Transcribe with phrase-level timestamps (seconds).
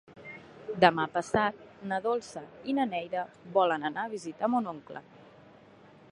[0.83, 1.59] Demà passat
[1.91, 2.41] na Dolça
[2.73, 3.25] i na Neida
[3.59, 5.03] volen anar a visitar mon oncle.